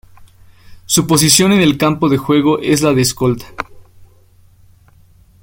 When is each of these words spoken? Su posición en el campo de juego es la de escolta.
Su 0.87 1.05
posición 1.05 1.51
en 1.51 1.61
el 1.61 1.77
campo 1.77 2.09
de 2.09 2.17
juego 2.17 2.57
es 2.57 2.81
la 2.81 2.91
de 2.91 3.03
escolta. 3.03 3.45